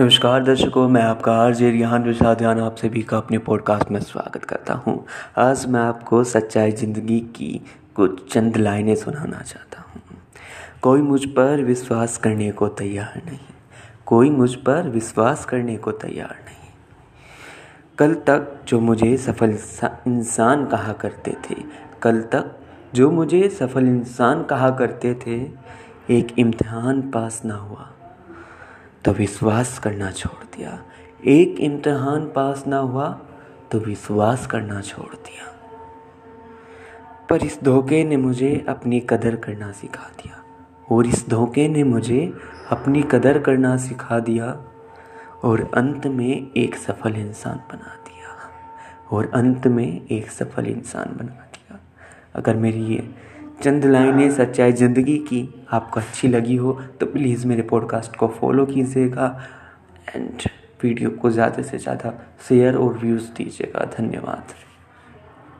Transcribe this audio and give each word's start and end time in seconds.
नमस्कार 0.00 0.42
दर्शकों, 0.42 0.88
मैं 0.88 1.02
आपका 1.02 1.32
आर 1.32 1.54
जे 1.54 1.70
रिहान 1.70 2.04
विशाध्यान 2.04 2.60
आप 2.60 2.76
सभी 2.76 3.02
का 3.02 3.16
अपने 3.16 3.38
पॉडकास्ट 3.38 3.90
में 3.90 4.00
स्वागत 4.00 4.44
करता 4.44 4.74
हूँ। 4.74 5.06
आज 5.38 5.66
मैं 5.66 5.80
आपको 5.80 6.24
सच्चाई 6.24 6.72
ज़िंदगी 6.72 7.20
की 7.20 7.60
कुछ 7.94 8.32
चंद 8.32 8.56
लाइनें 8.56 8.94
सुनाना 8.94 9.42
चाहता 9.42 9.80
हूँ। 9.80 10.02
कोई 10.82 11.00
मुझ 11.00 11.24
पर 11.26 11.62
विश्वास 11.62 12.16
करने 12.18 12.50
को 12.52 12.68
तैयार 12.68 13.22
नहीं। 13.26 13.38
कोई 14.06 14.30
मुझ 14.30 14.54
पर 14.54 14.88
विश्वास 14.88 15.44
करने 15.44 15.76
को 15.76 15.92
तैयार 15.92 16.36
नहीं। 16.44 16.72
कल 17.98 18.14
तक 18.14 18.60
जो 18.68 18.80
मुझे 18.80 19.16
सफल 19.16 19.58
इंसान 20.06 20.66
कहा 20.66 20.92
करते 20.92 21.36
थे, 21.50 21.54
कल 22.02 22.20
तक 22.20 22.56
जो 22.94 23.10
मुझे 23.10 23.48
सफल 23.48 23.86
इंसान 23.86 24.44
कहा 24.44 24.70
करते 24.70 25.14
थे, 25.14 25.40
एक 26.10 26.38
इम्तिहान 26.38 27.02
पास 27.02 27.42
ना 27.44 27.54
हुआ। 27.54 27.90
तो 29.04 29.12
विश्वास 29.12 29.78
करना 29.78 30.10
छोड़ 30.10 30.56
दिया। 30.56 30.82
एक 31.26 31.60
इम्तहान 31.60 32.26
पास 32.26 32.66
ना 32.66 32.78
हुआ 32.78 33.20
तो 33.72 33.78
विश्वास 33.78 34.46
करना 34.46 34.80
छोड़ 34.80 35.14
दिया। 35.14 35.50
पर 37.30 37.44
इस 37.44 37.58
धोखे 37.64 38.04
ने 38.04 38.16
मुझे 38.16 38.64
अपनी 38.68 39.00
कदर 39.00 39.36
करना 39.36 39.72
सिखा 39.72 40.08
दिया। 40.08 40.40
और 40.90 41.06
इस 41.06 41.28
धोखे 41.28 41.68
ने 41.68 41.84
मुझे 41.84 42.32
अपनी 42.70 43.02
कदर 43.02 43.38
करना 43.38 43.76
सिखा 43.76 44.18
दिया 44.18 44.64
और 45.44 45.70
अंत 45.74 46.06
में 46.06 46.52
एक 46.56 46.76
सफल 46.76 47.16
इंसान 47.16 47.56
बना 47.56 47.94
दिया। 48.04 48.36
और 49.10 49.30
अंत 49.34 49.66
में 49.66 50.06
एक 50.06 50.30
सफल 50.30 50.66
इंसान 50.66 51.16
बना 51.16 51.32
दिया। 51.32 51.80
अगर 52.34 52.56
मेरी 52.56 52.80
ये 52.80 53.14
चंद 53.62 53.84
लाइनें 53.84 54.30
सच्चाई 54.30 54.72
ज़िंदगी 54.72 55.16
की 55.18 55.48
आपको 55.72 56.00
अच्छी 56.00 56.28
लगी 56.28 56.56
हो 56.56 56.72
तो 57.00 57.06
प्लीज़ 57.06 57.46
मेरे 57.46 57.62
पॉडकास्ट 57.62 58.16
को 58.16 58.28
फॉलो 58.40 58.66
कीजिएगा 58.66 59.28
एंड 60.16 60.42
वीडियो 60.82 61.10
को 61.10 61.30
ज़्यादा 61.30 61.62
से 61.62 61.78
ज़्यादा 61.78 62.12
शेयर 62.48 62.76
और 62.76 62.98
व्यूज़ 62.98 63.30
दीजिएगा। 63.36 63.84
धन्यवाद। 63.98 64.54